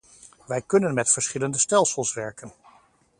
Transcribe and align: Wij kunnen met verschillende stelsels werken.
Wij 0.45 0.61
kunnen 0.61 0.93
met 0.93 1.11
verschillende 1.11 1.57
stelsels 1.59 2.13
werken. 2.13 2.53